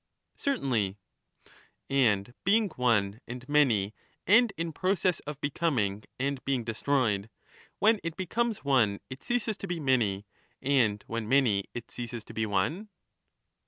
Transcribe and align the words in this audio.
Certainly. 0.35 0.97
And 1.87 2.33
being 2.43 2.69
one 2.69 3.21
and 3.27 3.47
many 3.47 3.93
and 4.25 4.51
in 4.57 4.73
process 4.73 5.19
of 5.27 5.39
becoming 5.41 6.05
and 6.17 6.43
being 6.43 6.63
destroyed, 6.63 7.29
when 7.77 7.99
it 8.03 8.17
becomes 8.17 8.65
one 8.65 8.99
it 9.11 9.23
ceases 9.23 9.57
to 9.57 9.67
be 9.67 9.79
many, 9.79 10.25
and 10.59 11.03
when 11.05 11.29
many, 11.29 11.65
it 11.75 11.91
ceases 11.91 12.23
to 12.23 12.33
be 12.33 12.47
one 12.47 12.89